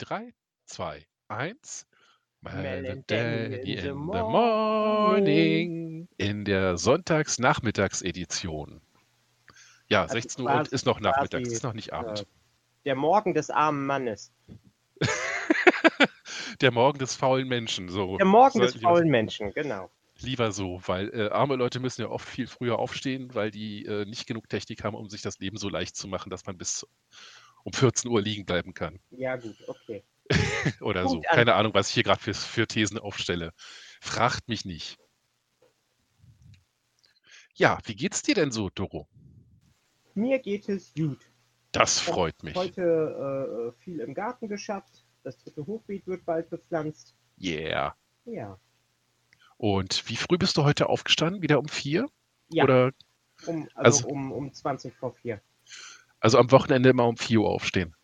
[0.00, 0.32] 3,
[0.66, 1.86] 2, 1.
[2.42, 6.08] Mel Mel and and Danny Danny in the in the morning.
[6.16, 8.80] in der Sonntagsnachmittagsedition.
[9.88, 12.20] Ja, Also 16 Uhr und ist noch nachmittags, quasi, ist noch nicht Abend.
[12.20, 12.24] Äh,
[12.86, 14.32] der Morgen des armen Mannes.
[16.60, 18.18] Der Morgen des faulen Menschen, so.
[18.18, 19.90] Der Morgen des faulen Menschen, genau.
[20.20, 24.04] Lieber so, weil äh, arme Leute müssen ja oft viel früher aufstehen, weil die äh,
[24.04, 26.86] nicht genug Technik haben, um sich das Leben so leicht zu machen, dass man bis
[27.64, 28.98] um 14 Uhr liegen bleiben kann.
[29.10, 30.04] Ja, gut, okay.
[30.80, 31.20] Oder Gut so.
[31.22, 33.52] Keine Ahnung, was ich hier gerade für, für Thesen aufstelle.
[34.00, 34.98] Fragt mich nicht.
[37.54, 39.08] Ja, wie geht's dir denn so, Doro?
[40.14, 41.18] Mir geht es gut.
[41.72, 42.54] Das Ich freut mich.
[42.54, 45.04] Heute äh, viel im Garten geschafft.
[45.22, 47.14] Das dritte Hochbeet wird bald bepflanzt.
[47.40, 47.96] Yeah.
[48.24, 48.58] Ja.
[49.56, 51.42] Und wie früh bist du heute aufgestanden?
[51.42, 52.08] Wieder um vier?
[52.48, 52.92] Ja, Oder
[53.46, 55.40] um, also, also- um, um 20 vor 4.
[56.20, 57.94] also am Wochenende immer um vier Uhr aufstehen?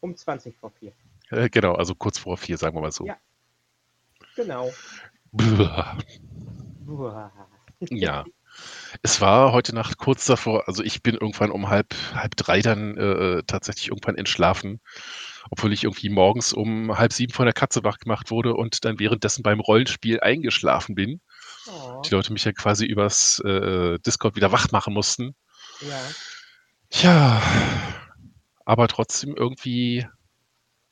[0.00, 0.92] Um 20 vor 4.
[1.30, 3.06] Äh, genau, also kurz vor vier, sagen wir mal so.
[3.06, 3.16] Ja.
[4.36, 4.72] Genau.
[5.32, 5.98] Blah.
[6.80, 7.32] Buah.
[7.90, 8.24] Ja.
[9.02, 12.96] Es war heute Nacht kurz davor, also ich bin irgendwann um halb, halb drei dann
[12.96, 14.80] äh, tatsächlich irgendwann entschlafen,
[15.50, 18.98] obwohl ich irgendwie morgens um halb sieben von der Katze wach gemacht wurde und dann
[18.98, 21.20] währenddessen beim Rollenspiel eingeschlafen bin.
[21.68, 25.36] Oh, Die Leute mich ja quasi übers äh, Discord wieder wach machen mussten.
[25.80, 26.00] ja.
[26.92, 27.40] Ja,
[28.64, 30.06] aber trotzdem irgendwie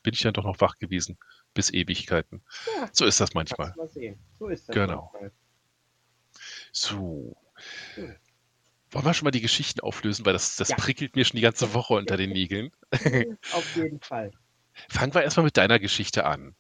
[0.03, 1.19] bin ich dann doch noch wach gewesen.
[1.55, 2.43] Bis Ewigkeiten.
[2.77, 2.89] Ja.
[2.93, 3.75] So ist das manchmal.
[4.39, 4.75] So ist das.
[4.75, 5.11] Genau.
[5.13, 5.33] manchmal.
[6.73, 7.37] So.
[7.95, 8.15] Hm.
[8.91, 10.77] Wollen wir schon mal die Geschichten auflösen, weil das, das Ja.
[10.77, 12.71] prickelt mir schon die ganze Woche unter den Nägeln.
[13.53, 14.31] Auf jeden Fall.
[14.89, 16.55] Fangen wir erstmal mit deiner Geschichte an.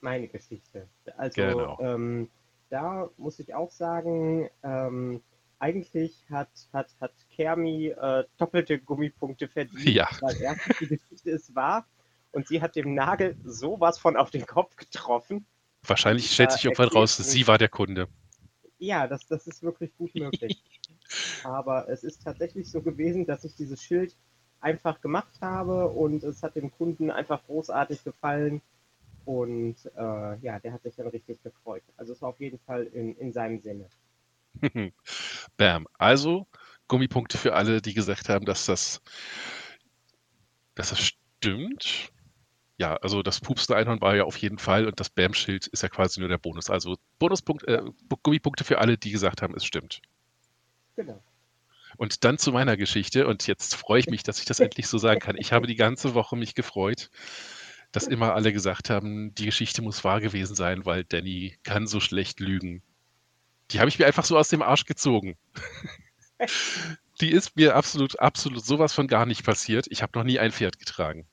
[0.00, 0.88] Meine Geschichte.
[1.16, 1.78] Also, Genau.
[1.80, 2.28] ähm,
[2.70, 5.22] da muss ich auch sagen, ähm,
[5.58, 10.08] eigentlich hat, hat, hat Kermi äh, doppelte Gummipunkte verdient, Ja.
[10.20, 11.86] weil erstens die Geschichte ist wahr
[12.32, 15.46] und sie hat dem Nagel sowas von auf den Kopf getroffen.
[15.82, 18.08] Wahrscheinlich stellt Ja, sich irgendwann raus, sie war der Kunde.
[18.78, 20.62] Ja, das, das ist wirklich gut möglich.
[21.44, 24.14] Aber es ist tatsächlich so gewesen, dass ich dieses Schild
[24.60, 28.60] einfach gemacht habe und es hat dem Kunden einfach großartig gefallen.
[29.24, 31.82] Und äh, ja, der hat sich dann richtig gefreut.
[31.96, 33.88] Also es war auf jeden Fall in, in seinem Sinne.
[35.56, 35.86] Bam.
[35.98, 36.46] Also
[36.88, 39.00] Gummipunkte für alle, die gesagt haben, dass das,
[40.74, 42.10] dass das stimmt.
[42.78, 45.88] Ja, also das pupste Einhorn war ja auf jeden Fall und das Bam-Schild ist ja
[45.88, 46.70] quasi nur der Bonus.
[46.70, 47.82] Also Bonuspunkt, äh,
[48.22, 50.00] Gummipunkte für alle, die gesagt haben, es stimmt.
[50.94, 51.22] Genau.
[51.96, 53.26] Und dann zu meiner Geschichte.
[53.26, 55.36] Und jetzt freue ich mich, dass ich das endlich so sagen kann.
[55.36, 57.10] Ich habe die ganze Woche mich gefreut,
[57.92, 62.00] dass immer alle gesagt haben, die Geschichte muss wahr gewesen sein, weil Danny kann so
[62.00, 62.82] schlecht lügen.
[63.70, 65.36] Die habe ich mir einfach so aus dem Arsch gezogen.
[67.20, 69.86] Die ist mir absolut, absolut sowas von gar nicht passiert.
[69.90, 71.26] Ich habe noch nie ein Pferd getragen.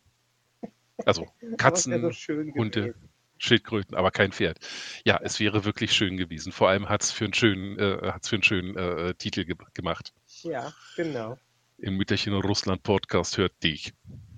[1.05, 2.95] Also Katzen, so schön Hunde.
[3.37, 4.59] Schildkröten, aber kein Pferd.
[5.03, 6.53] Ja, es wäre wirklich schön gewesen.
[6.53, 9.55] Vor allem hat es für einen schönen, äh, hat's für einen schönen äh, Titel ge
[9.73, 10.13] gemacht.
[10.43, 11.37] Ja, genau.
[11.77, 13.93] Im Mütterchen Russland Podcast hört dich.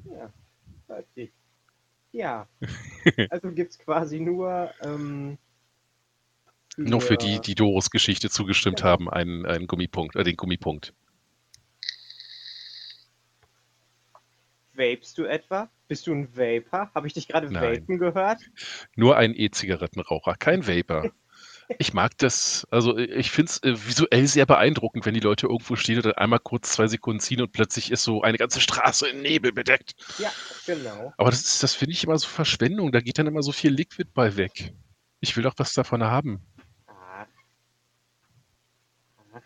[0.05, 0.33] Ja,
[0.87, 1.31] fertig.
[2.11, 2.47] Ja,
[3.29, 5.37] also gibt es quasi nur ähm,
[6.77, 8.89] Nur für die, die Doros Geschichte zugestimmt Genau.
[8.89, 10.93] haben, einen, einen Gummipunkt, äh, den Gummipunkt.
[14.73, 15.69] Vapest du etwa?
[15.87, 16.91] Bist du ein Vapor?
[16.93, 18.41] Habe ich dich gerade vapen gehört?
[18.95, 21.11] Nur ein E-Zigarettenraucher, kein Vapor.
[21.79, 25.75] Ich mag das, also ich finde es äh, visuell sehr beeindruckend, wenn die Leute irgendwo
[25.75, 29.09] stehen und dann einmal kurz zwei Sekunden ziehen und plötzlich ist so eine ganze Straße
[29.09, 29.93] in Nebel bedeckt.
[30.17, 30.31] Ja,
[30.65, 31.13] genau.
[31.17, 32.93] Aber das ist, das finde ich immer so Verschwendung.
[32.93, 34.73] Da geht dann immer so viel Liquid bei weg.
[35.19, 36.39] Ich will doch was davon haben.
[36.87, 37.27] Ach.
[39.33, 39.41] Ach.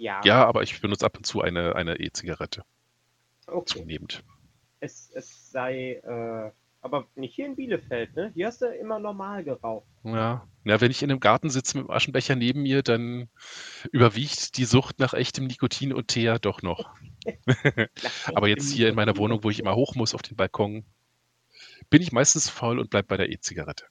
[0.00, 2.64] Ja, Ja, aber ich benutze ab und zu eine, eine E-Zigarette.
[3.46, 3.80] okay.
[3.80, 4.24] Zunehmend.
[4.80, 6.50] Es, es sei, äh,
[6.80, 8.30] aber nicht hier in Bielefeld, ne?
[8.34, 9.86] Hier hast du immer normal geraucht.
[10.02, 10.48] Ja.
[10.64, 13.28] ja, wenn ich in einem Garten sitze mit dem Aschenbecher neben mir, dann
[13.92, 16.94] überwiegt die Sucht nach echtem Nikotin und Teer doch noch.
[18.34, 20.86] Aber jetzt hier in meiner Wohnung, wo ich immer hoch muss auf den Balkon,
[21.90, 23.84] bin ich meistens faul und bleib bei der E-Zigarette.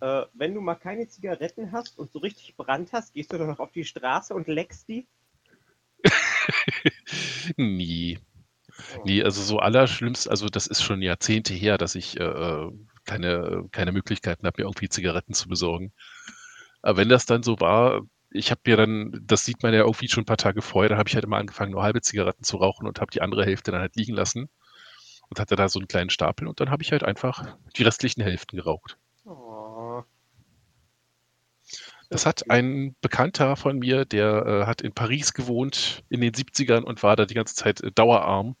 [0.00, 3.46] Äh, wenn du mal keine Zigaretten hast und so richtig Brand hast, gehst du doch
[3.46, 5.06] noch auf die Straße und leckst die?
[7.56, 8.18] Nie.
[8.96, 9.02] Oh.
[9.04, 12.66] Nee, also so allerschlimmst, also das ist schon Jahrzehnte her, dass ich äh,
[13.04, 15.92] keine, keine Möglichkeiten habe, mir irgendwie Zigaretten zu besorgen.
[16.82, 20.08] Aber wenn das dann so war, ich habe mir dann, das sieht man ja irgendwie
[20.08, 22.58] schon ein paar Tage vorher, dann habe ich halt immer angefangen, nur halbe Zigaretten zu
[22.58, 24.48] rauchen und habe die andere Hälfte dann halt liegen lassen
[25.30, 28.22] und hatte da so einen kleinen Stapel und dann habe ich halt einfach die restlichen
[28.22, 28.98] Hälften geraucht.
[29.24, 29.67] Oh.
[32.10, 36.82] Das hat ein Bekannter von mir, der äh, hat in Paris gewohnt in den 70ern
[36.82, 38.56] und war da die ganze Zeit äh, dauerarm.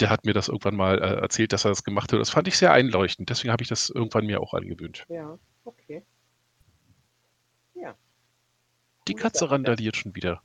[0.00, 2.20] der hat mir das irgendwann mal äh, erzählt, dass er das gemacht hat.
[2.20, 3.30] Das fand ich sehr einleuchtend.
[3.30, 5.04] Deswegen habe ich das irgendwann mir auch angewöhnt.
[5.08, 6.04] Ja, okay.
[7.74, 7.96] Ja.
[9.08, 9.50] Die Coole Katze Sache.
[9.52, 10.42] randaliert schon wieder.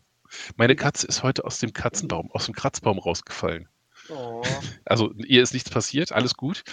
[0.56, 3.70] Meine Katze ist heute aus dem Katzenbaum, aus dem Kratzbaum rausgefallen.
[4.10, 4.44] Oh,
[4.86, 6.64] Also ihr ist nichts passiert, alles gut.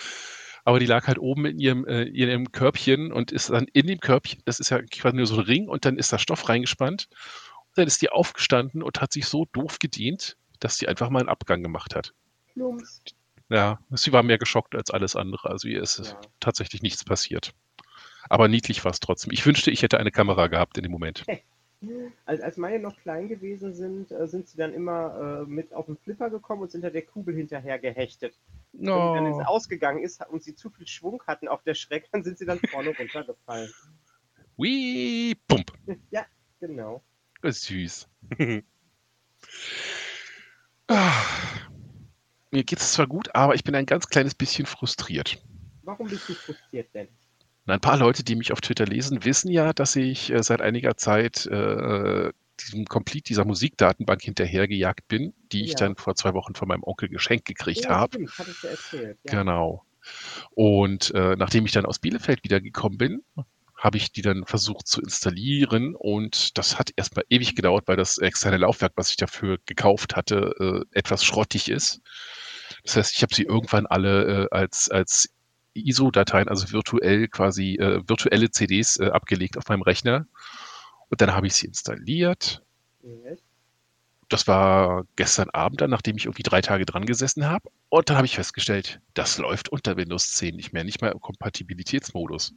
[0.70, 3.88] Aber die lag halt oben in ihrem, äh, in ihrem Körbchen und ist dann in
[3.88, 6.48] dem Körbchen, das ist ja quasi nur so ein Ring und dann ist da Stoff
[6.48, 7.08] reingespannt.
[7.10, 11.18] Und dann ist die aufgestanden und hat sich so doof gedient, dass sie einfach mal
[11.18, 12.14] einen Abgang gemacht hat.
[12.52, 13.02] Plumps.
[13.48, 15.50] Ja, sie war mehr geschockt als alles andere.
[15.50, 16.20] Also ihr ist Ja.
[16.38, 17.52] tatsächlich nichts passiert.
[18.28, 19.32] Aber niedlich war es trotzdem.
[19.32, 21.24] Ich wünschte, ich hätte eine Kamera gehabt in dem Moment.
[22.26, 25.86] Als, als meine noch klein gewesen sind, äh, sind sie dann immer äh, mit auf
[25.86, 28.38] den Flipper gekommen und sind hinter der Kugel hinterher gehechtet.
[28.72, 32.22] Wenn dann es ausgegangen ist und sie zu viel Schwung hatten auf der Schreck, dann
[32.22, 33.70] sind sie dann vorne runtergefallen.
[34.56, 35.72] wii, pump.
[36.10, 36.24] Ja,
[36.60, 37.02] genau.
[37.42, 38.08] Das ist süß.
[40.88, 41.12] Ah,
[42.52, 45.42] Mir geht es zwar gut, aber ich bin ein ganz kleines bisschen frustriert.
[45.82, 47.08] Warum bist du frustriert denn?
[47.66, 50.60] Und ein paar Leute, die mich auf Twitter lesen, wissen ja, dass ich äh, seit
[50.60, 52.32] einiger Zeit äh,
[52.64, 55.76] diesem Complete dieser Musikdatenbank hinterhergejagt bin, die ich Ja.
[55.78, 58.14] dann vor zwei Wochen von meinem Onkel geschenkt gekriegt Ja, habe.
[58.14, 59.18] stimmt, hattest du erzählt.
[59.24, 59.32] Ja.
[59.32, 59.84] Genau.
[60.52, 63.22] Und äh, nachdem ich dann aus Bielefeld wiedergekommen bin,
[63.76, 68.18] habe ich die dann versucht zu installieren und das hat erstmal ewig gedauert, weil das
[68.18, 72.00] externe Laufwerk, was ich dafür gekauft hatte, äh, etwas schrottig ist.
[72.84, 75.30] Das heißt, ich habe sie irgendwann alle äh, als, als
[75.74, 80.26] ISO-Dateien, also virtuell quasi äh, virtuelle CDs äh, abgelegt auf meinem Rechner.
[81.10, 82.64] Und dann habe ich sie installiert.
[83.02, 83.40] Yes.
[84.30, 87.70] Das war gestern Abend dann, nachdem ich irgendwie drei Tage dran gesessen habe.
[87.90, 91.20] Und dann habe ich festgestellt, das läuft unter Windows 10 nicht mehr, nicht mehr im
[91.20, 92.54] Kompatibilitätsmodus.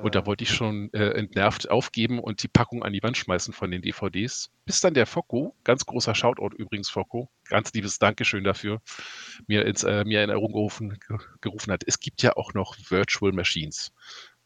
[0.00, 3.52] Und da wollte ich schon äh, entnervt aufgeben und die Packung an die Wand schmeißen
[3.52, 4.50] von den DVDs.
[4.64, 8.80] Bis dann der Focco, ganz großer Shoutout übrigens, Focco, ganz liebes Dankeschön dafür,
[9.48, 11.82] mir, ins, äh, mir in Erinnerung gerufen, ge- gerufen hat.
[11.86, 13.92] Es gibt ja auch noch Virtual Machines.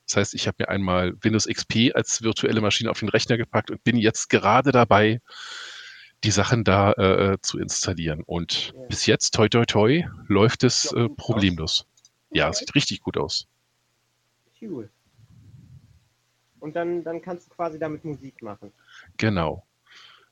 [0.06, 3.70] Das heißt, ich habe mir einmal Windows XP als virtuelle Maschine auf den Rechner gepackt
[3.70, 5.20] und bin jetzt gerade dabei,
[6.24, 8.22] die Sachen da äh, äh, zu installieren.
[8.24, 8.86] Und Ja.
[8.88, 11.86] bis jetzt, toi toi toi, läuft es äh, problemlos.
[12.30, 12.58] Ja, Okay.
[12.58, 13.46] sieht richtig gut aus.
[14.60, 14.88] Cool.
[16.60, 18.72] Und dann, dann kannst du quasi damit Musik machen.
[19.16, 19.66] Genau.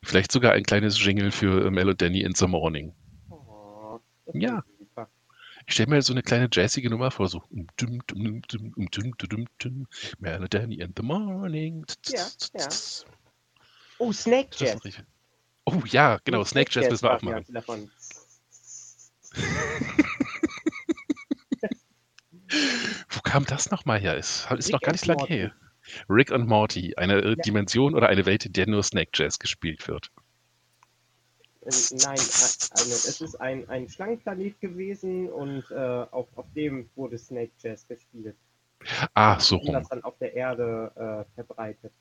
[0.03, 2.95] Vielleicht sogar ein kleines Jingle für äh, Mel und Danny in the Morning.
[3.29, 3.99] Oh,
[4.33, 4.63] Ja.
[5.71, 7.71] Ich stelle mir so eine kleine jazzige Nummer vor, so und
[10.53, 11.87] Danny in the Morning.
[12.09, 12.27] Ja,
[12.59, 12.69] ja.
[13.99, 14.81] Oh, Snake Jazz.
[15.67, 17.45] Oh ja, genau, Die Snake Jazz müssen wir auch machen.
[17.55, 17.89] Davon.
[23.09, 24.17] Wo kam das nochmal her?
[24.17, 25.55] Ist, ist noch gar nicht lange her.
[26.09, 27.35] Rick und Morty, eine äh, Ja.
[27.37, 30.11] Dimension oder eine Welt, in der nur Snake Jazz gespielt wird.
[31.71, 37.19] Äh, Nein, eine, es ist ein, ein Schlangenplanet gewesen und äh, auf, auf dem wurde
[37.19, 38.37] Snake Jazz gespielt.
[39.15, 39.89] Ah, so Und das rum.
[39.91, 41.93] dann auf der Erde äh, verbreitet.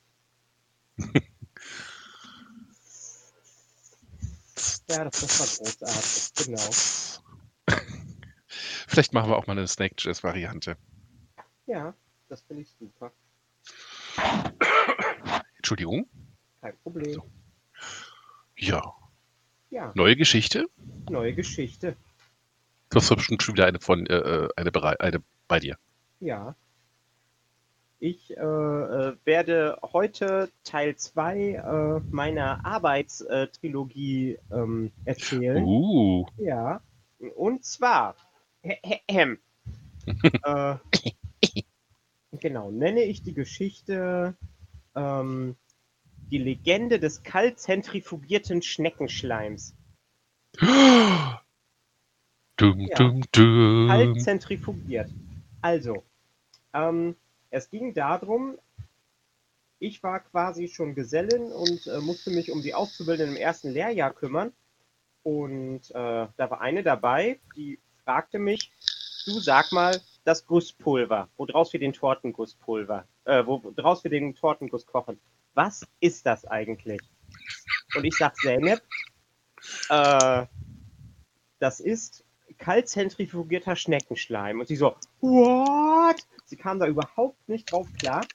[4.90, 6.70] Ja, das, das war großartig, genau.
[8.88, 10.78] Vielleicht machen wir auch mal eine Snake Jazz Variante.
[11.68, 11.94] Ja,
[12.28, 13.12] das finde ich super.
[15.58, 16.10] Entschuldigung.
[16.62, 17.14] Kein Problem.
[17.14, 17.24] So.
[18.58, 18.82] Ja,
[19.70, 20.68] Ja, neue Geschichte.
[21.10, 21.96] neue Geschichte.
[22.90, 25.78] Du hast bestimmt schon wieder eine von äh, äh, eine, eine bei dir.
[26.20, 26.56] Ja.
[28.00, 35.64] Ich äh, äh, werde heute Teil 2 äh, meiner Arbeitstrilogie ähm, erzählen.
[35.64, 36.82] Uh, Ja.
[37.36, 38.16] Und zwar,
[38.64, 38.96] äh,
[42.32, 44.36] genau, nenne ich die Geschichte
[44.96, 45.58] ähm,
[46.32, 49.76] die Legende des kalt-zentrifugierten Schneckenschleims.
[52.58, 52.96] dum, Ja.
[52.96, 53.88] dum, dum.
[53.88, 55.10] Kalt zentrifugiert.
[55.62, 56.04] Also,
[56.74, 57.16] ähm,
[57.50, 58.58] es ging darum,
[59.80, 64.14] ich war quasi schon Gesellin und äh, musste mich um die Auszubildenden im ersten Lehrjahr
[64.14, 64.52] kümmern.
[65.24, 68.72] Und äh, da war eine dabei, die fragte mich,
[69.26, 75.20] du sag mal, das Gusspulver, woraus wir den Tortengusspulver, äh, woraus wir den Tortenguss kochen.
[75.54, 77.02] Was ist das eigentlich?
[77.96, 78.82] Und ich sag Zeynep,
[79.90, 80.46] äh,
[81.60, 82.24] das ist
[82.58, 84.60] kaltzentrifugierter Schneckenschleim.
[84.60, 86.18] Und sie so, what?
[86.46, 88.26] Sie kam da überhaupt nicht drauf klar.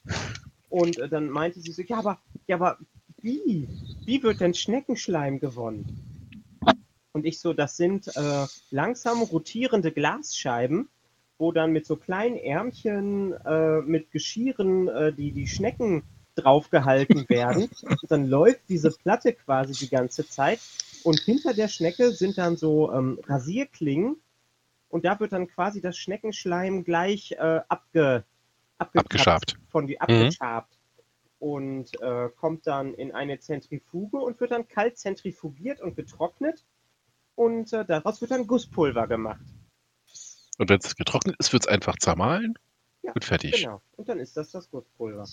[0.68, 2.78] Und äh, dann meinte sie so, ja, aber, ja, aber
[3.21, 3.68] wie?
[4.04, 5.87] Wie wird denn Schneckenschleim gewonnen?
[7.12, 10.88] Und ich so, das sind äh, langsam rotierende Glasscheiben,
[11.38, 16.02] wo dann mit so kleinen Ärmchen äh, mit Geschirren äh, die, die Schnecken
[16.37, 17.69] draufgehalten werden.
[17.83, 20.61] Und dann läuft diese Platte quasi die ganze Zeit
[21.05, 24.17] Und hinter der Schnecke sind dann so ähm, Rasierklingen
[24.88, 28.25] und da wird dann quasi das Schneckenschleim gleich äh, abge,
[28.79, 29.57] Abgeschabt.
[29.69, 30.00] von die Mhm.
[30.00, 30.79] abgeschabt
[31.41, 36.64] und äh, kommt dann in eine Zentrifuge und wird dann kalt zentrifugiert und getrocknet
[37.35, 39.45] und äh, daraus wird dann Gusspulver gemacht.
[40.59, 42.55] Und wenn es getrocknet ist, wird es einfach zermahlen
[43.03, 43.62] Ja, und fertig.
[43.62, 43.83] Genau.
[43.97, 45.26] Und dann ist das das Gusspulver.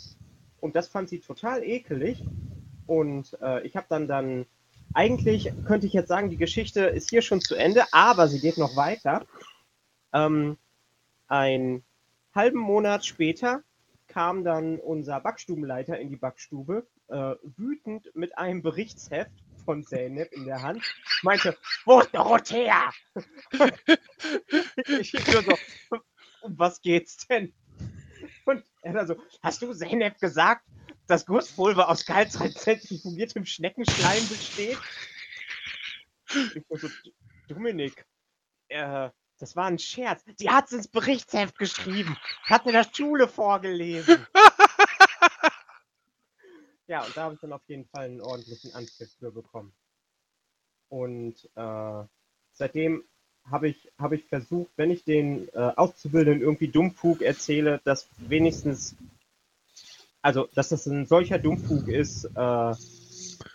[0.61, 2.23] Und das fand sie total ekelig.
[2.87, 4.45] Und äh, ich habe dann dann,
[4.93, 8.57] eigentlich könnte ich jetzt sagen, die Geschichte ist hier schon zu Ende, aber sie geht
[8.57, 9.25] noch weiter.
[10.13, 10.57] Ähm,
[11.27, 11.83] einen
[12.33, 13.63] halben Monat später
[14.07, 19.31] kam dann unser Backstubenleiter in die Backstube, äh, wütend mit einem Berichtsheft
[19.63, 20.83] von Zeynep in der Hand,
[21.23, 22.91] meinte, wo ist Dorothea?
[24.99, 25.57] ich nur so,
[26.41, 27.53] um was geht's denn?
[28.81, 30.65] Er dann so, hast du Zeynep gesagt,
[31.07, 34.77] dass Gusspulver aus kaltzentrifugiertem Schneckenschleim besteht?
[36.55, 36.87] Ich war so,
[37.47, 38.05] Dominik,
[38.69, 40.23] äh, das war ein Scherz.
[40.39, 42.17] Die hat's ins Berichtsheft geschrieben.
[42.43, 44.25] Hat in der Schule vorgelesen.
[46.87, 49.73] ja, und da habe ich dann auf jeden Fall einen ordentlichen Anpfiff für bekommen.
[50.89, 52.03] Und äh,
[52.51, 53.03] seitdem
[53.49, 58.95] habe ich, habe ich versucht, wenn ich den äh, Auszubildenden irgendwie Dummfug erzähle, dass wenigstens,
[60.21, 62.29] also dass das ein solcher Dummfug ist, äh,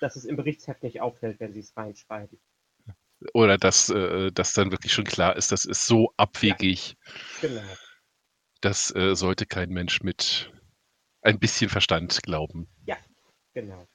[0.00, 2.38] dass es im Berichtsheft nicht auffällt, wenn sie es reinschreiben.
[3.32, 6.96] Oder dass, äh, dass dann wirklich schon klar ist, das ist so abwegig,
[7.40, 7.62] Genau.
[8.60, 10.52] das äh, sollte kein Mensch mit
[11.22, 12.68] ein bisschen Verstand glauben.
[13.56, 13.88] Genau.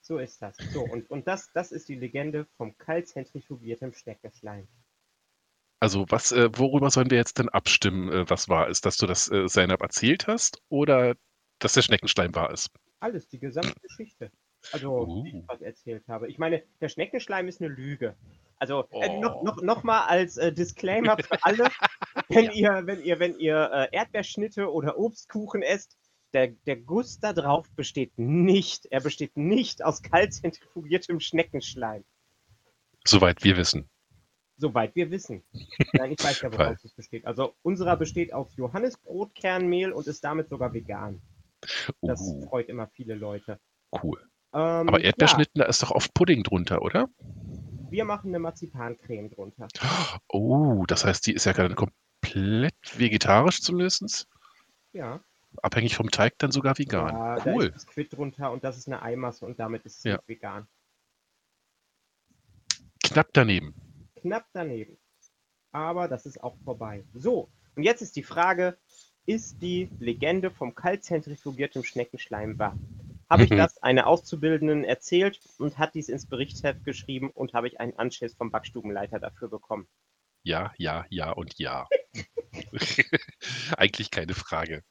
[0.00, 0.56] So ist das.
[0.72, 4.66] So, und, und das, das ist die Legende vom kaltzentrifugierten Schneckenschleim.
[5.84, 8.86] Also was, äh, worüber sollen wir jetzt denn abstimmen, äh, was wahr ist?
[8.86, 11.14] Dass du das äh, erzählt hast oder
[11.58, 12.70] dass der Schneckenstein wahr ist?
[13.00, 14.30] Alles, die gesamte Geschichte.
[14.72, 15.44] Also, wie ich Uh.
[15.46, 16.30] was erzählt habe.
[16.30, 18.16] Ich meine, der Schneckenschleim ist eine Lüge.
[18.56, 19.20] Also, äh, Oh.
[19.20, 21.64] noch, noch, noch mal als äh, Disclaimer für alle,
[22.30, 25.98] wenn ihr, wenn ihr, wenn ihr äh, Erdbeerschnitte oder Obstkuchen esst,
[26.32, 32.06] der, der Guss da drauf besteht nicht, er besteht nicht aus kaltzentrifugiertem Schneckenschleim.
[33.06, 33.90] Soweit wir wissen.
[34.56, 35.42] Soweit wir wissen.
[35.92, 37.26] Nein, ich weiß ja, woraus es besteht.
[37.26, 41.20] Also unserer besteht aus Johannisbrotkernmehl und ist damit sogar vegan.
[42.02, 43.58] Das Uh, freut immer viele Leute.
[44.02, 44.20] cool.
[44.52, 47.08] Ähm, Aber Erdbeerschnitten, da ist doch oft Pudding drunter, oder?
[47.18, 49.66] Ja, wir machen eine Marzipancreme drunter.
[50.28, 54.28] Oh, das heißt, die ist ja gerade komplett vegetarisch zumindest.
[54.92, 55.20] Ja,
[55.62, 57.14] Abhängig vom Teig dann sogar vegan.
[57.14, 57.66] ja da cool.
[57.66, 60.18] ist Biskuit drunter und das ist eine Eimasse und damit ist es Ja.
[60.26, 60.66] vegan.
[63.04, 63.74] Knapp daneben.
[64.24, 64.96] Knapp daneben.
[65.70, 67.04] Aber das ist auch vorbei.
[67.12, 68.78] So, und jetzt ist die Frage,
[69.26, 72.78] ist die Legende vom kaltzentrifugierten Schneckenschleim wahr?
[73.28, 73.58] Habe ich Mhm.
[73.58, 78.34] das einer Auszubildenden erzählt und hat dies ins Berichtsheft geschrieben und habe ich einen Anschiss
[78.34, 79.88] vom Backstubenleiter dafür bekommen?
[80.42, 81.86] Ja, ja, ja und ja.
[83.76, 84.84] Eigentlich keine Frage.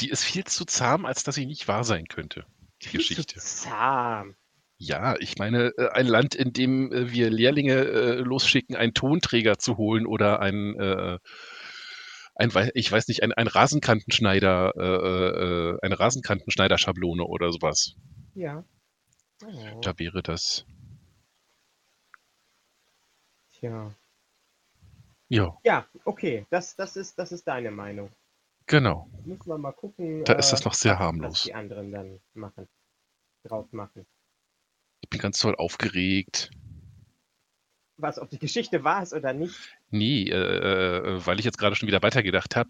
[0.00, 2.46] Die ist viel zu zahm, als dass sie nicht wahr sein könnte.
[2.82, 3.38] Die Viel zu Geschichte.
[3.38, 4.34] Zahm.
[4.80, 9.58] Ja, ich meine, äh, ein Land, in dem äh, wir Lehrlinge äh, losschicken, einen Tonträger
[9.58, 11.18] zu holen oder einen,
[12.36, 14.72] ein, ich weiß nicht, ein, ein Rasenkantenschneider,
[15.82, 17.94] eine Rasenkantenschneiderschablone oder sowas.
[18.34, 18.64] Ja.
[19.44, 20.64] Oh, Da wäre das.
[23.52, 23.90] tja.
[25.28, 28.10] Ja, Ja, okay, das, das, ist, das ist deine Meinung.
[28.66, 29.10] genau.
[29.24, 30.24] Müssen wir mal gucken.
[30.24, 31.42] Da ist äh, das noch sehr was- Was harmlos.
[31.44, 32.68] die anderen dann machen.
[33.44, 34.06] Drauf machen.
[35.08, 36.50] Ich bin ganz toll aufgeregt.
[37.96, 39.56] Was, ob die Geschichte wahr ist oder nicht.
[39.88, 42.68] Nee, äh, äh, weil ich jetzt gerade schon wieder weitergedacht habe,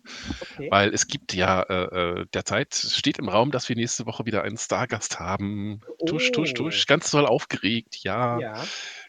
[0.54, 0.68] Okay.
[0.70, 4.44] weil es gibt ja äh, äh, derzeit steht im Raum, dass wir nächste Woche wieder
[4.44, 5.80] einen Stargast haben.
[6.06, 6.62] Tusch, tusch, Oh.
[6.62, 7.96] tusch, ganz toll aufgeregt.
[8.04, 8.64] Ja, Ja.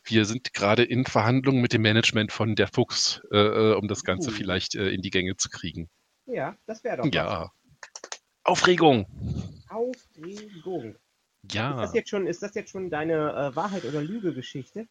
[0.05, 4.03] wir sind gerade in Verhandlungen mit dem Management von der Fuchs, äh, äh, um das
[4.03, 4.33] Ganze Uh.
[4.33, 5.87] vielleicht äh, in die Gänge zu kriegen.
[6.25, 7.13] Ja, das wäre doch was.
[7.13, 7.51] Ja.
[8.43, 9.05] Aufregung.
[11.45, 11.47] Aufregung.
[11.47, 11.81] Ist Ja.
[11.81, 13.13] das jetzt schon, ist das jetzt schon deine
[13.51, 14.87] äh, Wahrheit oder Lüge-Geschichte?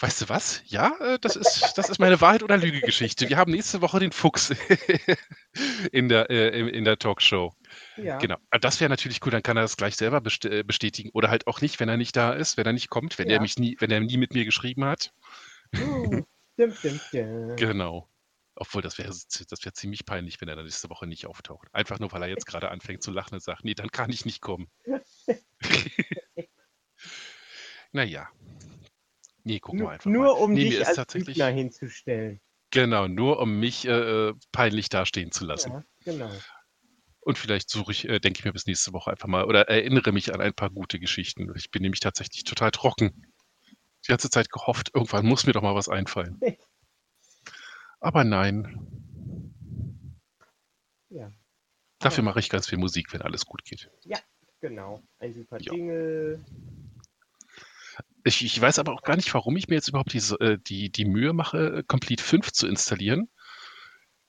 [0.00, 0.62] Weißt du was?
[0.66, 3.28] Ja, äh, das ist, das ist meine Wahrheit- oder Lüge-Geschichte.
[3.28, 4.50] Wir haben nächste Woche den Fuchs
[5.92, 7.52] in der, äh, in- der Talkshow.
[7.96, 8.18] Ja.
[8.18, 8.36] Genau.
[8.50, 11.10] Ah, Das wäre natürlich cool, dann kann er das gleich selber äh, bestätigen.
[11.14, 13.36] Oder halt auch nicht, wenn er nicht da ist, wenn er nicht kommt, wenn Ja.
[13.36, 15.12] er mich nie, wenn er nie mit mir geschrieben hat.
[15.74, 16.24] Hm,
[16.58, 17.56] Dim, dim, dim.
[17.56, 18.08] Genau.
[18.60, 21.68] Obwohl, das wäre das wäre ziemlich peinlich, wenn er dann nächste Woche nicht auftaucht.
[21.72, 24.24] Einfach nur, weil er jetzt gerade anfängt zu lachen und sagt, nee, dann kann ich
[24.24, 24.68] nicht kommen.
[27.92, 28.28] naja.
[29.44, 30.30] Nee, gucken wir Nur, einfach nur mal.
[30.32, 32.40] um nee, dich als tatsächlich, Lügner hinzustellen.
[32.70, 35.70] genau, nur um mich äh, peinlich dastehen zu lassen.
[35.72, 36.30] Ja, genau.
[37.20, 40.12] Und vielleicht suche ich, äh, denke ich mir bis nächste Woche einfach mal oder erinnere
[40.12, 41.52] mich an ein paar gute Geschichten.
[41.56, 43.32] Ich bin nämlich tatsächlich total trocken.
[44.04, 46.40] die ganze Zeit gehofft, irgendwann muss mir doch mal was einfallen.
[48.00, 48.88] Aber nein.
[51.10, 51.30] Ja.
[51.98, 53.90] Dafür mache ich ganz viel Musik, wenn alles gut geht.
[54.04, 54.18] Ja,
[54.60, 55.02] genau.
[55.18, 55.72] Ein super Ja.
[55.72, 56.44] Jingle.
[58.24, 60.90] Ich, ich weiß aber auch gar nicht, warum ich mir jetzt überhaupt diese, äh, die,
[60.90, 63.28] die Mühe mache, Complete 5 zu installieren.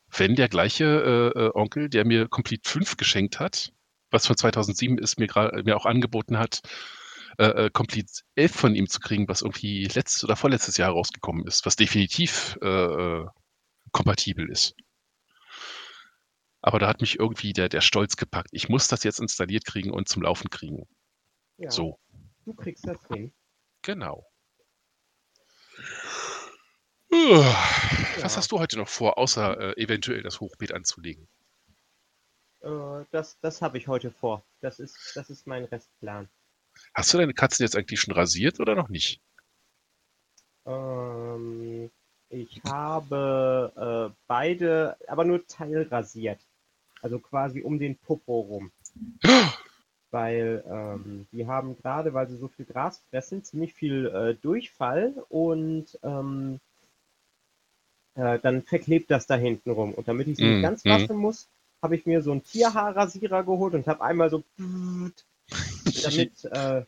[0.07, 3.71] Wenn der gleiche äh, äh, Onkel, der mir Complete 5 geschenkt hat,
[4.09, 5.27] was von 2007 ist, mir,
[5.63, 6.61] mir auch angeboten hat,
[7.37, 11.45] äh, äh, Complete 11 von ihm zu kriegen, was irgendwie letztes oder vorletztes Jahr rausgekommen
[11.45, 13.23] ist, was definitiv äh,
[13.91, 14.75] kompatibel ist.
[16.61, 18.49] Aber da hat mich irgendwie der, der Stolz gepackt.
[18.53, 20.87] Ich muss das jetzt installiert kriegen und zum Laufen kriegen.
[21.57, 21.99] Ja, So,
[22.45, 23.33] du kriegst das hin.
[23.81, 24.25] genau.
[28.21, 28.37] Was Ja.
[28.37, 31.27] hast du heute noch vor, außer äh, eventuell das Hochbeet anzulegen?
[32.61, 34.45] Äh, das das habe ich heute vor.
[34.61, 36.29] Das ist, das ist mein Restplan.
[36.93, 39.21] Hast du deine Katzen jetzt eigentlich schon rasiert oder noch nicht?
[40.65, 41.91] Ähm,
[42.29, 46.39] ich habe äh, beide, aber nur teilrasiert.
[47.01, 48.71] Also quasi um den Popo rum.
[50.11, 55.13] Weil ähm, die haben gerade, weil sie so viel Gras fressen, ziemlich viel äh, Durchfall
[55.29, 56.59] und ähm,
[58.15, 59.93] äh, dann verklebt das da hinten rum.
[59.93, 60.89] Und damit ich sie Mm, nicht ganz mm.
[60.89, 61.47] waschen muss,
[61.83, 64.43] habe ich mir so einen Tierhaarrasierer geholt und habe einmal so
[66.03, 66.85] damit äh,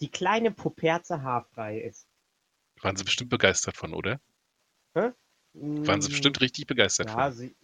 [0.00, 2.06] die kleine Puperze haarfrei ist.
[2.80, 4.18] Waren sie bestimmt begeistert von, oder?
[4.96, 7.56] Waren sie Mm, bestimmt richtig begeistert Ja, sie,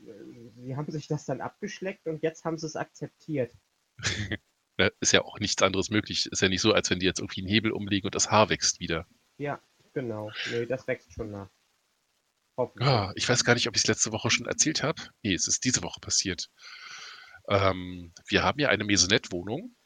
[0.56, 3.52] sie haben sich das dann abgeschleckt und jetzt haben sie es akzeptiert.
[4.78, 6.26] Ja, ist ja auch nichts anderes möglich.
[6.32, 8.48] Ist ja nicht so, als wenn die jetzt irgendwie einen Hebel umlegen und das Haar
[8.48, 9.06] wächst wieder.
[9.38, 9.60] Ja,
[9.92, 10.32] genau.
[10.50, 11.50] Nee, das wächst schon nach.
[12.56, 12.88] Hoffentlich.
[12.88, 15.02] Ah, ich weiß gar nicht, ob ich es letzte Woche schon erzählt habe.
[15.22, 16.48] Nee, es ist diese Woche passiert.
[17.48, 19.76] Ähm, wir haben ja eine Maisonette-Wohnung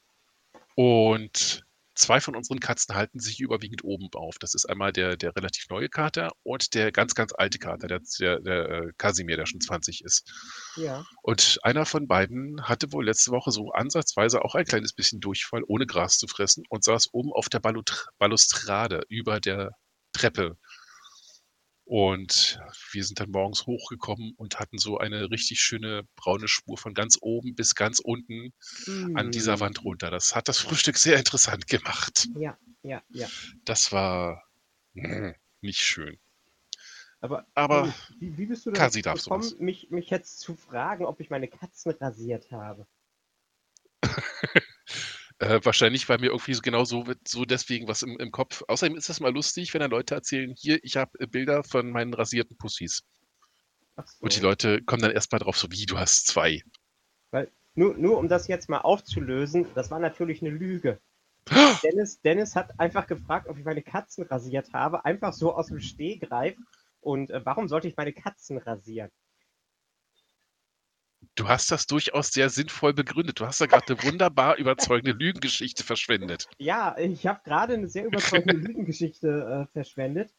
[0.77, 1.66] und
[1.97, 4.39] zwei von unseren Katzen halten sich überwiegend oben auf.
[4.39, 8.01] Das ist einmal der, der relativ neue Kater und der ganz, ganz alte Kater, der,
[8.21, 10.31] der, der äh, Kasimir, der schon 20 ist.
[10.77, 11.05] Ja.
[11.23, 15.63] Und einer von beiden hatte wohl letzte Woche so ansatzweise auch ein kleines bisschen Durchfall,
[15.67, 17.61] ohne Gras zu fressen und saß oben auf der
[18.19, 19.73] Balustrade über der
[20.13, 20.57] Treppe.
[21.87, 22.59] Und
[22.91, 27.17] wir sind dann morgens hochgekommen und hatten so eine richtig schöne braune Spur von ganz
[27.21, 28.53] oben bis ganz unten
[29.15, 29.61] an dieser Mm.
[29.61, 30.11] Wand runter.
[30.11, 32.27] Das hat das Frühstück sehr interessant gemacht.
[32.37, 33.29] Ja, ja, ja.
[33.65, 34.43] Das war
[34.95, 36.19] mm, nicht schön.
[37.21, 39.57] Aber, Aber wie, wie bist du dazu gekommen, sowas.
[39.61, 42.85] mich, mich jetzt zu fragen, ob ich meine Katzen rasiert habe?
[45.39, 48.63] Äh, wahrscheinlich war mir irgendwie so genau so, so deswegen was im, im Kopf.
[48.69, 52.15] Außerdem ist es mal lustig, wenn dann Leute erzählen, hier, ich habe Bilder von meinen
[52.15, 53.03] rasierten Pussys.
[53.97, 54.03] So.
[54.21, 56.63] Und die Leute kommen dann erstmal drauf, so wie, du hast zwei.
[57.31, 61.01] Weil, nur, nur um das jetzt mal aufzulösen, das war natürlich eine Lüge.
[61.83, 65.81] Dennis, Dennis hat einfach gefragt, ob ich meine Katzen rasiert habe, einfach so aus dem
[65.81, 66.57] Stehgreif.
[67.01, 69.11] Und äh, warum sollte ich meine Katzen rasieren?
[71.37, 73.39] Du hast das durchaus sehr sinnvoll begründet.
[73.41, 76.49] Du hast da gerade eine wunderbar überzeugende Lügengeschichte verschwendet.
[76.57, 80.33] Ja, ich habe gerade eine sehr überzeugende Lügengeschichte äh, verschwendet.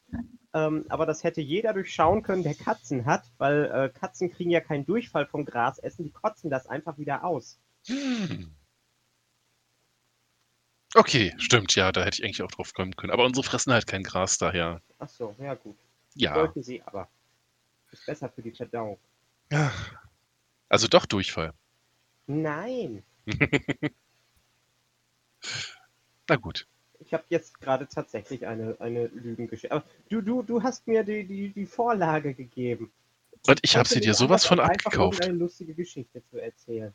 [0.54, 4.60] Ähm, aber das hätte jeder durchschauen können, der Katzen hat, weil äh, Katzen kriegen ja
[4.60, 7.60] keinen Durchfall vom Grasessen, die kotzen das einfach wieder aus.
[7.86, 8.50] Hm.
[10.94, 13.12] Okay, stimmt, ja, da hätte ich eigentlich auch drauf kommen können.
[13.12, 14.82] Aber unsere fressen halt kein Gras daher.
[14.98, 15.76] Ach so, ja gut.
[16.14, 16.34] Ja.
[16.34, 17.08] Sollten sie aber.
[17.92, 18.98] Ist besser für die Verdauung.
[19.52, 19.70] Ja.
[20.68, 21.52] Also doch Durchfall.
[22.26, 23.02] Nein,
[26.28, 26.66] Na gut.
[27.00, 29.74] ich habe jetzt gerade tatsächlich eine, eine Lügengeschichte.
[29.74, 32.92] Aber du, du, du hast mir die, die, die Vorlage gegeben.
[33.46, 35.20] Und ich habe sie dir sowas von abgekauft.
[35.20, 36.94] irgendeine lustige Geschichte zu erzählen.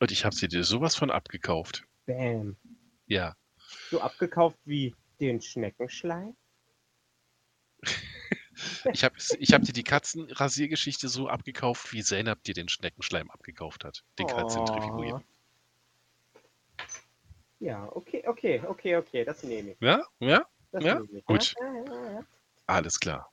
[0.00, 1.84] Und ich habe sie dir sowas von abgekauft.
[2.06, 2.56] Bam.
[3.06, 3.36] Ja.
[3.90, 6.34] So abgekauft wie den Schneckenschleim?
[8.92, 13.84] Ich habe ich hab dir die Katzenrasiergeschichte so abgekauft, wie Zeynep dir den Schneckenschleim abgekauft
[13.84, 14.04] hat.
[14.18, 15.24] Den Katzenzentrifugieren.
[17.60, 19.80] Ja, okay, okay, okay, okay, das nehme ich.
[19.80, 20.04] Ja?
[20.18, 20.44] Ja?
[20.72, 21.00] Das Ja?
[21.12, 21.24] ich.
[21.24, 21.54] Gut.
[21.60, 22.26] Ja, ja, ja.
[22.66, 23.30] Alles klar.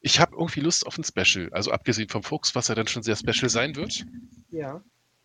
[0.00, 1.48] Ich habe irgendwie Lust auf ein Special.
[1.52, 4.04] Also abgesehen vom Fuchs, was ja dann schon sehr special sein wird.
[4.50, 4.82] ja.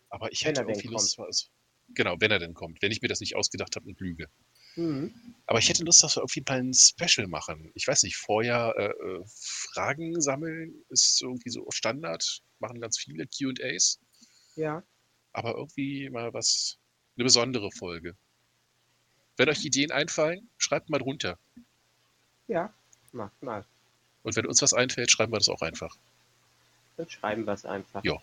[0.08, 1.20] Aber ich Wenn hätte irgendwie Lust.
[1.20, 1.46] Also,
[1.90, 2.82] genau, wenn er denn kommt.
[2.82, 4.28] Wenn ich mir das nicht ausgedacht habe und lüge.
[4.76, 5.12] Mhm.
[5.46, 7.70] Aber ich hätte Lust, dass wir auf jeden Fall ein Special machen.
[7.74, 9.24] Ich weiß nicht, vorher äh, äh,
[9.72, 12.42] Fragen sammeln ist irgendwie so Standard.
[12.60, 13.98] Machen ganz viele QAs.
[14.56, 14.82] Ja.
[15.32, 16.78] Aber irgendwie mal was,
[17.16, 18.16] eine besondere Folge.
[19.36, 21.38] Wenn euch Ideen einfallen, schreibt mal drunter.
[22.46, 22.72] Ja.
[23.12, 23.64] Macht mal.
[24.22, 25.96] Und wenn uns was einfällt, schreiben wir das auch einfach.
[26.96, 28.04] Dann schreiben wir es einfach.
[28.04, 28.20] Ja.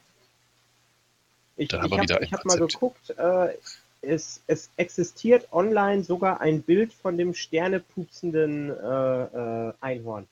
[1.55, 3.57] Ich, ich haben wir hab, habe mal geguckt, äh,
[4.01, 9.23] es, es existiert online sogar ein Bild von dem sternepupsenden äh,
[9.69, 10.27] äh, Einhorn.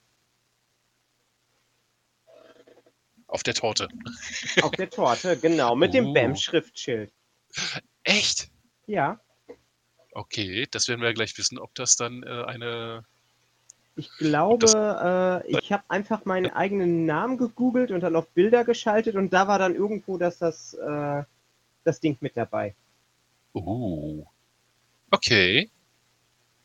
[3.27, 3.87] Auf der Torte.
[4.61, 6.13] Auf der Torte, genau, mit dem Oh.
[6.13, 7.11] BAM-Schriftschild.
[8.03, 8.49] Echt?
[8.87, 9.19] Ja,
[10.15, 13.03] Okay, das werden wir ja gleich wissen, ob das dann äh, eine.
[13.97, 19.17] ich glaube, äh, ich habe einfach meinen eigenen Namen gegoogelt und dann auf Bilder geschaltet
[19.17, 21.23] und da war dann irgendwo, dass das, äh,
[21.83, 22.75] das Ding mit dabei.
[23.55, 24.27] Oh.
[25.11, 25.71] Okay.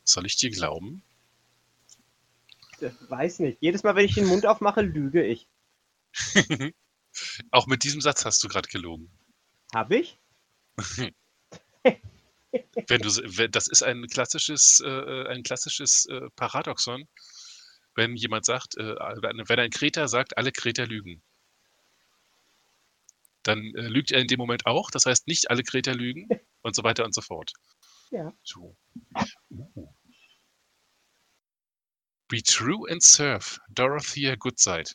[0.03, 1.03] Soll ich dir glauben?
[2.81, 3.59] Ich weiß nicht.
[3.61, 5.47] Jedes Mal, wenn ich den Mund aufmache, lüge ich.
[7.53, 9.09] Auch mit diesem Satz hast du gerade gelogen.
[9.73, 10.19] Habe ich?
[12.89, 17.07] Wenn du, wenn, das ist ein klassisches, äh, ein klassisches äh, Paradoxon,
[17.95, 21.23] wenn jemand sagt, äh, wenn wenn ein Kreter sagt, alle Kreter lügen.
[23.45, 26.29] Dann äh, lügt er in dem Moment auch, das heißt nicht alle Kreter lügen
[26.63, 27.53] und so weiter und so fort.
[28.11, 28.33] Ja.
[28.43, 28.77] So.
[29.51, 29.89] Uh.
[32.29, 34.91] Be True and Serve, Dorothea Goodside.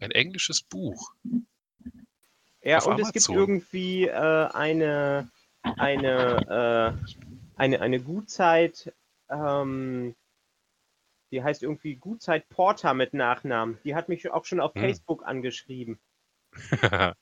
[0.00, 1.12] Ein englisches Buch.
[2.62, 3.36] Ja, und es gibt Amazon.
[3.36, 5.30] irgendwie äh, eine,
[5.62, 7.12] eine, äh,
[7.56, 8.92] eine, eine Gutzeit,
[9.28, 10.14] ähm,
[11.30, 13.78] die heißt irgendwie Gutzeit Porter mit Nachnamen.
[13.84, 14.82] Die hat mich auch schon auf Hm.
[14.82, 15.98] Facebook angeschrieben.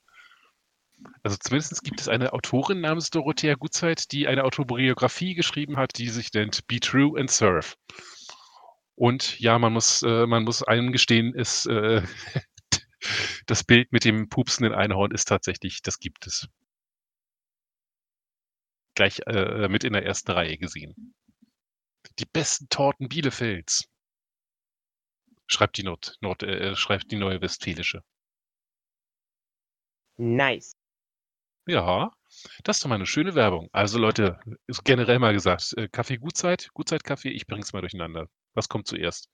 [1.23, 6.09] Also zumindest gibt es eine Autorin namens Dorothea Gutzeit, die eine Autobiografie geschrieben hat, die
[6.09, 7.73] sich nennt Be True and Serve.
[8.95, 12.01] Und ja, man muss, äh, man muss einem gestehen, ist, äh,
[13.45, 16.47] das Bild mit dem pupsenden Einhorn ist tatsächlich, das gibt es.
[18.95, 21.13] Gleich äh, mit in der ersten Reihe gesehen.
[22.19, 23.89] Die besten Torten Bielefelds.
[25.47, 28.03] Schreibt die Nord, Nord äh, schreibt die neue Westfälische.
[30.17, 30.75] Nice.
[31.67, 32.11] Ja,
[32.63, 33.69] das ist doch mal eine schöne Werbung.
[33.71, 38.27] Also Leute, ist generell mal gesagt, äh, Kaffee Gutzeit, Gutzeit-Kaffee, ich bring's mal durcheinander.
[38.53, 39.29] Was kommt zuerst?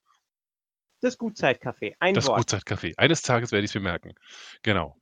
[1.02, 1.96] Das Gutzeitcafé.
[2.00, 2.38] Ein Das Wort.
[2.40, 2.94] Gutzeit-Kaffee.
[2.98, 4.14] Eines Tages werde ich es mir merken.
[4.62, 4.98] Genau.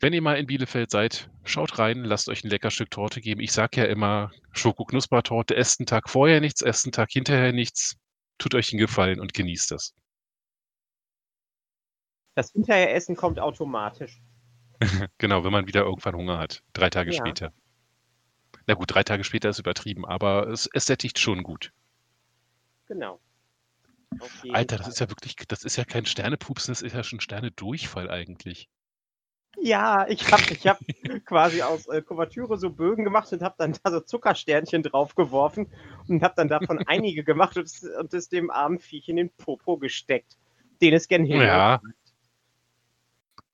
[0.00, 3.40] Wenn ihr mal in Bielefeld seid, schaut rein, lasst euch ein lecker Stück Torte geben.
[3.40, 7.96] Ich sage ja immer, Schoko-Knuspertorte, esst einen Tag vorher nichts, esst einen Tag hinterher nichts.
[8.38, 9.94] Tut euch einen Gefallen und genießt das.
[12.36, 14.20] Das Hinterheressen kommt automatisch.
[15.18, 16.62] Genau, wenn man wieder irgendwann Hunger hat.
[16.72, 17.16] Drei Tage Ja.
[17.18, 17.52] später.
[18.66, 21.72] Na gut, drei Tage später ist übertrieben, aber es, es sättigt schon gut.
[22.86, 23.20] Genau.
[24.20, 24.92] Auf jeden Alter, das Fall.
[24.92, 28.68] ist ja wirklich, das ist ja kein Sternepupsen, das ist ja schon Sterne-Durchfall eigentlich.
[29.60, 30.78] Ja, ich habe ich hab
[31.24, 35.72] quasi aus äh, Kuvertüre so Bögen gemacht und habe dann da so Zuckersternchen draufgeworfen
[36.06, 39.30] und habe dann davon einige gemacht und es, und es dem armen Viech in den
[39.30, 40.36] Popo gesteckt,
[40.80, 41.40] den es gern hin.
[41.40, 41.80] Ja,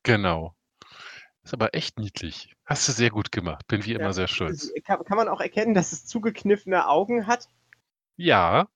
[0.02, 0.54] genau.
[1.44, 2.54] Ist aber echt niedlich.
[2.64, 3.66] Hast du sehr gut gemacht.
[3.66, 3.98] Bin wie Ja.
[3.98, 4.72] immer sehr stolz.
[4.84, 7.48] Kann, kann man auch erkennen, dass es zugekniffene Augen hat?
[8.16, 8.68] Ja,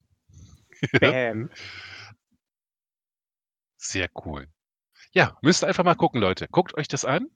[1.01, 1.51] Bäm.
[3.77, 4.49] sehr cool.
[5.13, 6.47] Ja, müsst einfach mal gucken, Leute.
[6.51, 7.29] Guckt euch das an.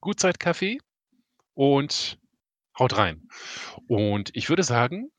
[0.00, 0.78] Gutzeit-Kaffee
[1.54, 2.18] und
[2.78, 3.28] haut rein.
[3.86, 5.10] Und ich würde sagen,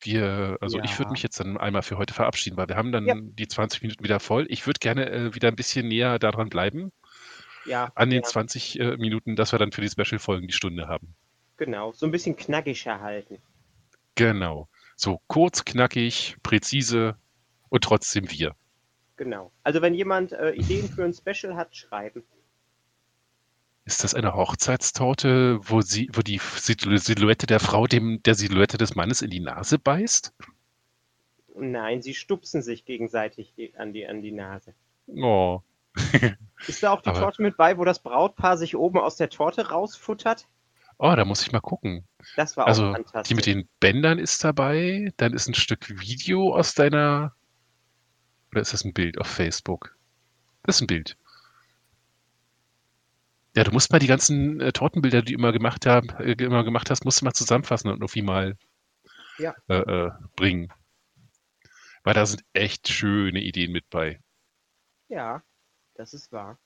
[0.00, 1.12] wir, also ich würde Ja.
[1.12, 3.14] mich jetzt dann einmal für heute verabschieden, weil wir haben dann Ja.
[3.18, 4.46] die 20 Minuten wieder voll.
[4.50, 6.92] Ich würde gerne äh, wieder ein bisschen näher daran bleiben,
[7.66, 10.88] Ja, an den ja, 20 äh, Minuten, dass wir dann für die Special-Folgen die Stunde
[10.88, 11.14] haben.
[11.56, 11.92] genau.
[11.92, 13.38] So ein bisschen knackiger halten.
[14.14, 14.68] Genau.
[14.96, 17.16] So kurz, knackig, präzise
[17.68, 18.54] und trotzdem wir.
[19.16, 19.52] Genau.
[19.62, 22.22] Also wenn jemand äh, Ideen für ein Special hat, schreiben.
[23.84, 28.78] Ist das eine Hochzeitstorte, wo sie, wo die Sil- Silhouette der Frau dem der Silhouette
[28.78, 30.32] des Mannes in die Nase beißt?
[31.54, 34.74] Nein, sie stupsen sich gegenseitig an die, an die Nase.
[35.06, 35.60] Oh.
[36.66, 39.28] Ist da auch die Aber- Torte mit bei, wo das Brautpaar sich oben aus der
[39.28, 40.46] Torte rausfuttert?
[40.98, 42.06] Oh, da muss ich mal gucken.
[42.36, 43.28] Das war auch Also, fantastisch.
[43.28, 47.34] die mit den Bändern ist dabei, dann ist ein Stück Video aus deiner.
[48.50, 49.94] Oder ist das ein Bild auf Facebook?
[50.62, 51.16] Das ist ein Bild.
[53.54, 56.64] Ja, du musst mal die ganzen äh, Tortenbilder, die du immer gemacht, haben, äh, immer
[56.64, 58.56] gemacht hast, musst du mal zusammenfassen und irgendwie mal
[59.38, 59.54] Ja.
[59.68, 60.72] äh, äh, bringen.
[62.04, 64.20] Weil da sind echt schöne Ideen mit bei.
[65.08, 65.42] Ja,
[65.96, 66.58] das ist wahr.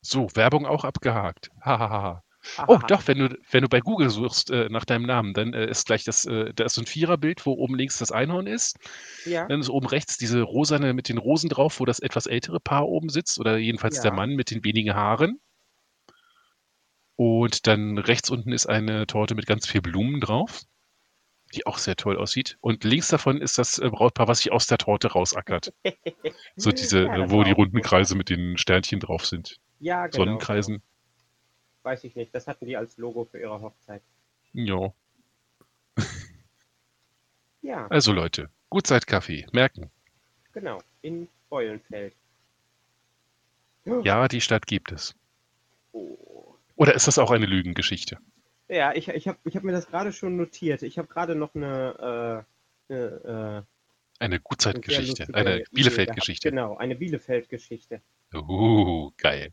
[0.00, 1.50] So, Werbung auch abgehakt.
[1.60, 2.22] Hahaha.
[2.68, 5.68] Oh, doch, wenn du, wenn du bei Google suchst äh, nach deinem Namen, dann äh,
[5.68, 8.78] ist gleich das, äh, da ist so ein Viererbild, wo oben links das Einhorn ist.
[9.24, 12.60] Ja, Dann ist oben rechts diese rosane mit den Rosen drauf, wo das etwas ältere
[12.60, 14.02] Paar oben sitzt, oder jedenfalls Ja.
[14.02, 15.40] der Mann mit den wenigen Haaren.
[17.16, 20.62] Und dann rechts unten ist eine Torte mit ganz viel Blumen drauf,
[21.54, 22.56] die auch sehr toll aussieht.
[22.60, 25.72] Und links davon ist das äh, Brautpaar, was sich aus der Torte rausackert.
[26.56, 27.84] So diese, Ja, äh, wo die runden gut.
[27.86, 29.58] Kreise mit den Sternchen drauf sind.
[29.80, 30.24] ja genau.
[30.24, 30.82] Sonnenkreisen.
[31.82, 32.34] weiß ich nicht.
[32.34, 34.02] Das hatten die als Logo für ihre Hochzeit.
[34.52, 34.92] Ja.
[37.62, 39.90] Ja, Also Leute, Gutzeit-Kaffee, merken.
[40.52, 40.80] genau.
[41.02, 42.14] In Beulenfeld.
[44.04, 45.14] Ja, die Stadt gibt es.
[45.92, 46.54] Oh.
[46.76, 48.18] Oder ist das auch eine Lügengeschichte?
[48.68, 50.82] Ja, ich, ich habe ich hab mir das gerade schon notiert.
[50.82, 52.44] Ich habe gerade noch eine,
[52.88, 53.66] äh, eine, äh, Eine
[54.20, 55.72] eine Gutzeit-Geschichte, eine gehabt.
[55.72, 56.50] Bielefeld-Geschichte.
[56.50, 58.02] Genau, eine Bielefeld-Geschichte.
[58.34, 59.52] Uh, geil.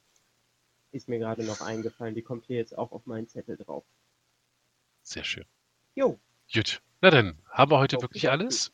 [0.92, 2.16] Ist mir gerade noch eingefallen.
[2.16, 3.86] Die kommt hier jetzt auch auf meinen Zettel drauf.
[5.04, 5.46] Sehr schön.
[5.96, 6.20] Jo,
[6.54, 6.82] Gut.
[7.02, 8.28] Na dann, haben wir heute wirklich Okidoki.
[8.28, 8.72] alles?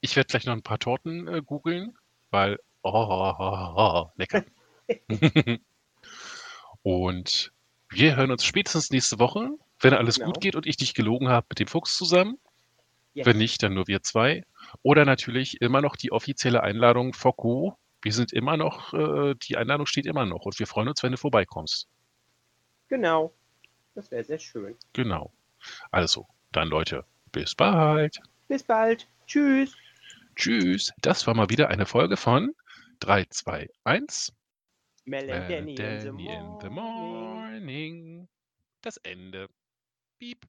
[0.00, 1.96] Ich werde gleich noch ein paar Torten äh, googeln,
[2.30, 4.44] weil, oh, oh, oh, oh, lecker.
[6.82, 7.52] und
[7.90, 10.26] wir hören uns spätestens nächste Woche, wenn alles Genau.
[10.32, 12.38] gut geht und ich dich gelogen habe mit dem Fuchs zusammen.
[13.14, 13.26] yes.
[13.26, 14.44] Wenn nicht, dann nur wir zwei.
[14.82, 17.78] Oder natürlich immer noch die offizielle Einladung Focko.
[18.02, 21.12] Wir sind immer noch, äh, die Einladung steht immer noch und wir freuen uns, wenn
[21.12, 21.88] du vorbeikommst.
[22.88, 23.32] Genau.
[23.94, 24.76] Das wäre sehr schön.
[24.92, 25.32] Genau.
[25.90, 28.20] Also, dann Leute, bis bald.
[28.48, 29.08] Bis bald.
[29.26, 29.74] Tschüss.
[30.36, 30.92] Tschüss.
[31.00, 32.52] Das war mal wieder eine Folge von
[33.00, 34.32] 3, 2, 1.
[35.06, 38.28] Mel and Danny, in the in the morning.
[38.82, 39.48] Das Ende.
[40.18, 40.44] beep